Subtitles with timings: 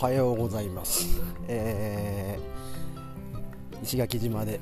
[0.00, 4.58] はようございます、えー、石垣島で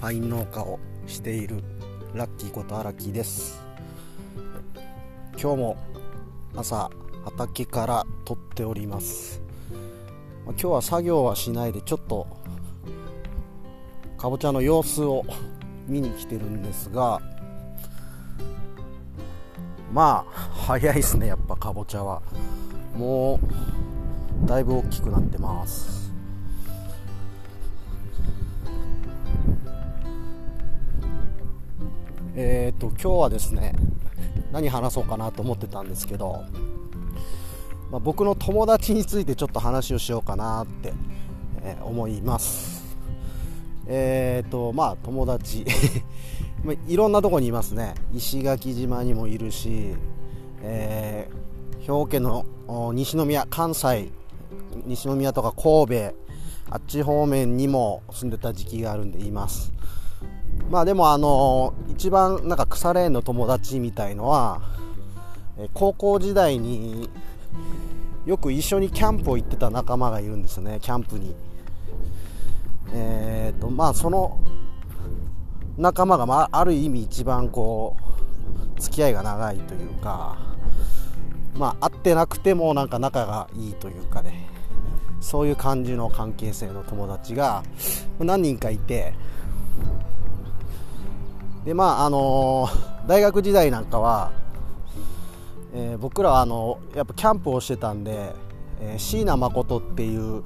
[0.00, 1.64] パイン農家をしている
[2.14, 3.60] ラッキーこと荒木です。
[5.32, 5.76] 今日も
[6.54, 6.88] 朝
[7.24, 9.42] 畑から撮っております。
[10.46, 12.28] 今日は作業はしないでちょっと
[14.16, 15.24] かぼちゃの様子を
[15.88, 17.20] 見に来てるんですが
[19.92, 20.32] まあ
[20.68, 22.22] 早いですねやっぱかぼちゃは。
[22.96, 23.89] もう
[24.46, 26.12] だいぶ大きくなってます。
[32.36, 33.74] えっ、ー、と今日はですね
[34.52, 36.44] 何話そうかなと思ってたんですけど、
[37.90, 40.92] まあ、僕の友達についてちょっと話をしようかなって、
[41.62, 42.96] えー、思います。
[43.86, 45.66] えっ、ー、とまあ友達
[46.64, 47.94] まあいろんなとこにいますね。
[48.14, 49.94] 石垣島にもいるし、
[50.62, 52.46] えー、兵庫県の
[52.94, 54.10] 西宮関西
[54.86, 56.14] 西宮とか神戸
[56.70, 59.72] あっち方面にも住んでた時期があるんで言います。
[60.70, 64.60] まあでもあの一番なんか腐れ縁の友達みたいのは
[65.74, 67.08] 高校時代に
[68.24, 71.34] よく一緒にキャンプを行ってた仲間がいるんですねキャンプに。
[72.92, 74.38] えーとまあその
[75.80, 77.96] 仲間が、まあ、ある意味一番こ
[78.76, 80.36] う付き合いが長いというか
[81.60, 84.48] まあ会ってなくてもなんか仲がいいというかね。
[85.20, 87.62] そういう感じの関係性の友達が
[88.18, 89.14] 何人かいて。
[91.64, 94.32] でまああのー、大学時代なんかは、
[95.74, 98.32] えー、僕らはあのやっぱキャンプをしてたんで、
[98.80, 100.42] えー、椎名誠っていう、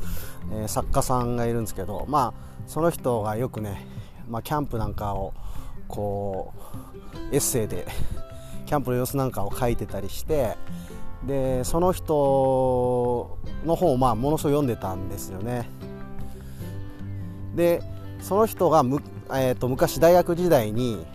[0.52, 3.86] えー、作家さんがいるんですけどまあその人がよくね
[4.28, 5.34] まあ、キャンプなんかを
[5.88, 6.52] こ
[7.30, 7.86] うエッセイで
[8.66, 10.56] キャンプの様子なんかを書いてたりして
[11.26, 15.68] でその人の本をまあものすごい読んでたんですよね。
[17.54, 17.82] で
[18.20, 21.06] その人がむ、えーと、昔大学時代に、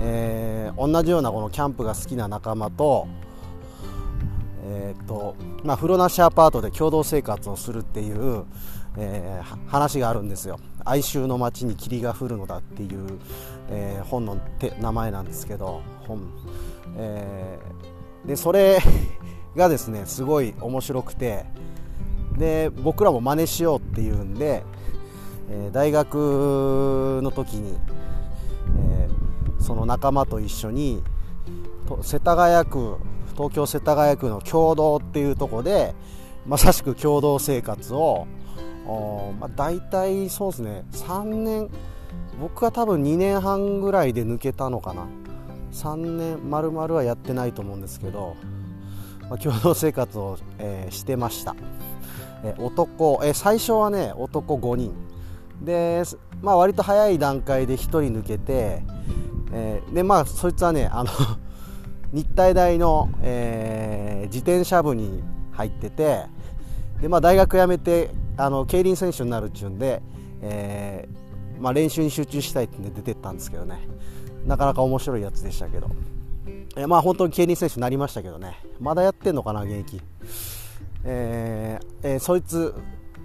[0.00, 3.08] えー、同じようなこのキャンプが好きな仲間と,、
[4.64, 5.34] えーと
[5.64, 8.44] まあ、風呂なしアパートで共同生活をするっていう、
[9.00, 10.58] えー、話があるんですよ。
[10.84, 13.18] 哀愁の街に霧が降るのだっていう、
[13.70, 14.38] えー、本の
[14.80, 16.22] 名前なんですけど本、
[16.96, 18.78] えー、でそれ
[19.54, 21.44] がですねすごい面白くて
[22.38, 24.64] で僕らも真似しようっていうんで、
[25.50, 27.76] え、大学の時に、
[28.78, 29.08] え、
[29.58, 31.02] その仲間と一緒に
[32.02, 32.96] 世田谷区
[33.32, 35.94] 東京世田谷区の共同っていうとこで
[36.46, 38.26] まさしく共同生活を
[39.38, 40.84] まあ、大体そうですね。
[40.92, 41.70] 3年
[42.40, 45.06] 僕は多分2年半ぐらいで抜けたのかな。
[45.72, 48.36] 3年丸々はやってないと思うんですけど、
[49.28, 51.54] まあ、共同生活を、えー、してました、
[52.42, 54.94] えー、男、えー、最初はね男5人。
[55.62, 56.04] で、
[56.40, 58.82] まあ、割と早い段階で1人抜けて、
[59.52, 61.10] えー、でまあそいつはねあの
[62.12, 65.22] 日体大の、えー、自転車部に
[65.52, 66.26] 入ってて
[67.02, 70.00] で、まあ、大学辞めてあの競輪選手になるっちゅうんで、
[70.40, 73.86] えー、まあ、練習に集中したいってんで出てったんですけどね。
[74.46, 75.90] なかなか面白いやつでしたけど、
[76.76, 78.60] えー、まあ本当に競輪選手になりましたけどね。
[78.80, 80.00] まだやってんのかな現役、
[81.04, 82.74] えーえー、そいつ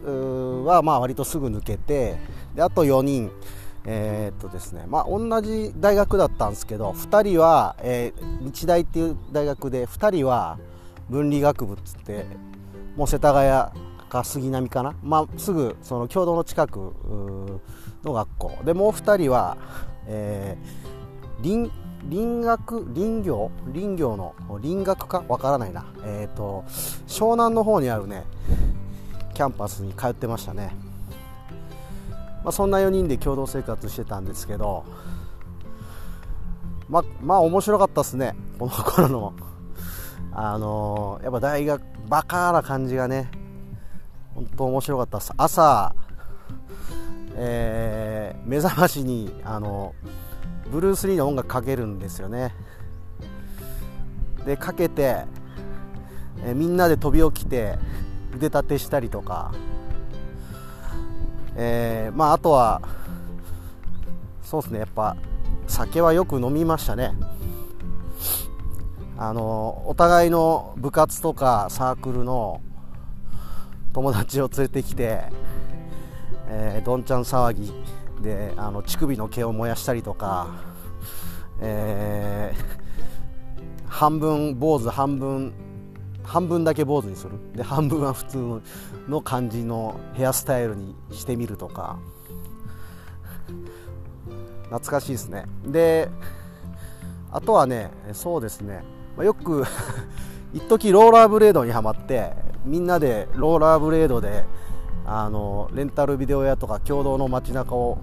[0.03, 2.17] はまあ割とすぐ抜けて
[2.55, 3.31] であと4人。
[3.85, 4.85] えー、っとですね。
[4.87, 10.57] まあ、同じ大学だったんですけど2人は、えー、日大っていう大学で2人は
[11.09, 12.25] 分理学部っつって
[12.95, 13.49] もう世田谷
[14.13, 16.93] か杉並かな、まあ、すぐその共同の近く
[18.03, 18.57] の学校。
[18.63, 19.57] でもう2人は、
[20.07, 21.71] えー、林
[22.11, 23.49] 林学林業？
[23.73, 25.23] 林業の林学か？
[25.27, 26.63] わからないな、えーと、
[27.07, 28.25] 湘南の方にあるね
[29.33, 30.75] キャンパスに通ってましたね、
[32.43, 34.83] まあ、そんな4人で共同生活してたんですけど
[36.89, 38.35] ままあ面白かったっすね。
[38.59, 39.33] この頃の。
[40.35, 43.31] あのー、やっぱ大学バカな感じがね。
[44.43, 45.33] 本当面白かったです。
[45.37, 45.95] 朝、
[47.35, 49.95] えー、目覚ましにあの
[50.71, 52.53] ブルース・リーの音楽かけるんですよね。
[54.45, 55.25] でかけて、
[56.43, 57.77] えー、みんなで飛び起きて
[58.35, 59.53] 腕立てしたりとか、
[61.55, 62.81] えー、まああとは
[64.41, 64.79] そうですね。
[64.79, 65.15] やっぱ
[65.67, 67.13] 酒はよく飲みましたね。
[69.17, 72.61] あのお互いの部活とかサークルの
[73.93, 75.23] 友達を連れてきて、
[76.47, 77.73] えー、どんちゃん騒ぎ
[78.21, 80.47] であの乳首の毛を燃やしたりとか、
[81.61, 85.53] えー、半分坊主半分
[86.23, 87.31] 半分だけ坊主にする。
[87.53, 88.61] で半分は普通
[89.09, 91.99] の感じのヘアスタイルにしてみるとか。
[94.73, 95.45] 懐かしいですね。
[95.65, 96.09] で
[97.31, 98.83] あとはねそうですね、
[99.15, 99.65] まあ、よく
[100.53, 102.33] 一時ローラーブレードにはまって
[102.65, 104.45] みんなでローラーブレードで
[105.05, 107.97] あのレンタルビデオ屋とか共同の街中を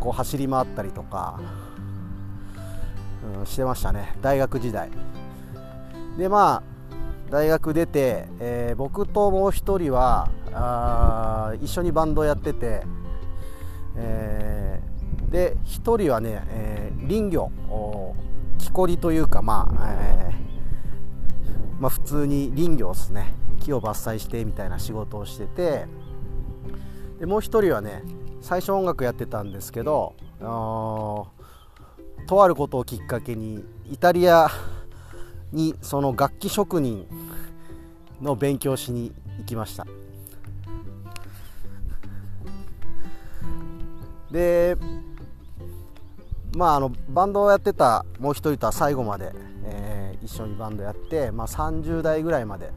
[0.00, 1.40] こう走り回ったりとか、
[3.38, 4.14] うん、してましたね。
[4.20, 4.90] 大学時代。
[6.18, 6.76] でまあ
[7.30, 12.82] 大学出て、えー、僕ともう一人はあ一緒にバンドやってて、
[13.96, 17.50] えー、で一人はね、えー、林業
[18.58, 20.45] 木こりというかまあ、えー、
[21.78, 23.34] まあ、普通に林業ですね。
[23.60, 25.86] 木を伐採してみたいな仕事をしてて。
[27.18, 28.02] でもう一人はね
[28.42, 31.32] 最初音楽やってたんですけどと
[32.44, 34.48] あることをきっかけにイタリア
[35.50, 37.06] にその楽器職人
[38.20, 39.86] の勉強しに行きました。
[44.30, 44.76] で
[46.54, 49.32] まああのバンドをやってたもう一人とは最後まで、
[50.26, 52.72] 一緒にバンドやって、まあ、30代ぐらいまで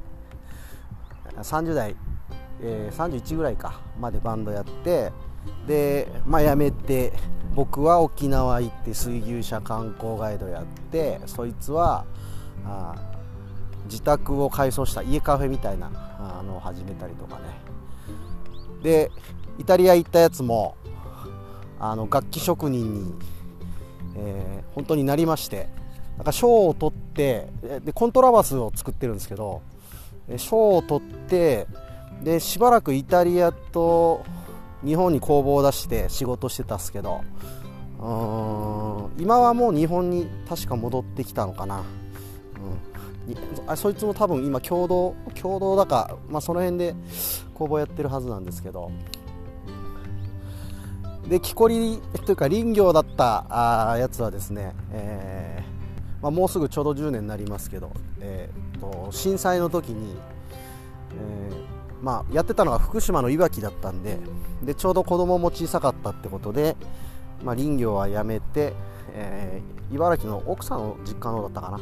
[1.35, 1.95] 30代、
[2.61, 5.11] えー、31ぐらいかまでバンドやって
[5.67, 7.13] で、まあ、辞めて
[7.55, 12.05] 僕は沖縄行って水牛車観光ガイドやってそいつは
[12.65, 12.95] あ
[13.85, 17.45] 自宅を改装した家カフェみたいなあのを始めたりとかね。
[18.83, 19.11] で
[19.57, 20.77] イタリア行ったやつも
[21.79, 23.13] あの楽器職人に、
[24.15, 25.67] えー、本当になりまして
[26.19, 27.47] なんか賞を取って
[27.83, 29.61] でコントラバスを作ってるんですけど
[30.37, 31.65] 賞を取って
[32.21, 34.25] でしばらくイタリアと
[34.83, 37.21] 日本に工房を出して仕事してたっすけど
[37.99, 41.79] うん今はもう日本に確か戻ってきたのかな。
[43.27, 43.69] うん。
[43.69, 46.95] あそいつも多分今共同共同だか、まあ、その辺で
[47.53, 48.91] 工房やってるはずなんですけど。
[51.27, 55.78] で木こりというか林業だったあやつはですね、えー、
[56.21, 60.15] まあ、もうすぐちょうど10年になりますけど、えーと、震災の時に、
[61.13, 64.17] えー、まあ、やってたのが福島のいわきだったんで
[64.63, 66.75] でちょうど子供も小さかったってことで、
[67.43, 68.73] まあ、林業はやめて、
[69.13, 71.79] えー、茨城の奥さんの実家のだったかな。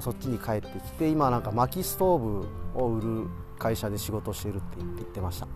[0.00, 3.26] そっちに帰ってきて今なんか薪ストーブを売る
[3.58, 5.48] 会社で仕事してるって言ってました、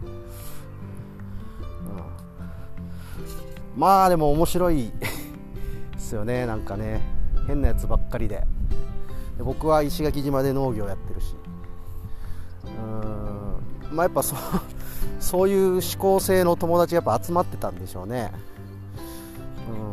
[3.76, 4.92] まあでも面白い
[5.92, 7.21] ですよねなんかね。
[7.46, 8.44] 変なやつばっかりで。
[9.36, 11.34] で僕は石垣島で農業やってるし。
[12.64, 13.96] うん。
[13.96, 14.36] まあやっぱそ
[15.20, 18.32] そういう思考性の友達がやっぱ集まってたんでしょうね。
[19.70, 19.92] うん。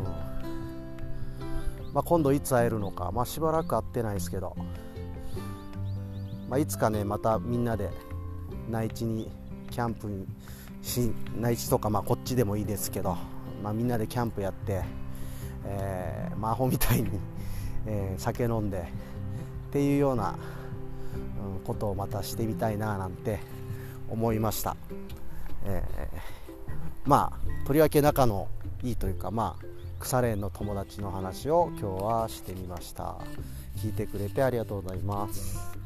[1.93, 4.55] まあ、今度いつ会えるのか、まあ、しばらく会ってないですけど、
[6.49, 7.89] まあ、いつかねまたみんなで
[8.69, 9.29] 内地に
[9.71, 10.25] キャンプに
[10.81, 13.17] し内地とかまあこっちでもいいですけど、
[13.63, 14.83] まあ、みんなでキャンプやって、
[15.65, 17.09] えー、魔法みたいに、
[17.87, 18.79] えー、酒飲んで
[19.69, 20.35] っていうような、
[21.63, 23.39] ことをまたしてみたいななんて
[24.09, 24.75] 思いました、
[25.65, 28.47] えー、まあとりわけ仲の
[28.83, 29.65] いいというかまあ
[29.99, 33.17] 腐れ縁の友達の話を今日はしてみました。
[33.77, 35.78] 聞いてくれてありがとうございます。